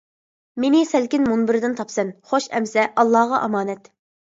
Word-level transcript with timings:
مېنى 0.65 0.79
سەلكىن 0.93 1.29
مۇنبىرىدىن 1.33 1.77
تاپىسەن، 1.83 2.13
خوش 2.33 2.51
ئەمسە، 2.59 2.91
ئاللاغا 3.01 3.47
ئامانەت! 3.47 3.97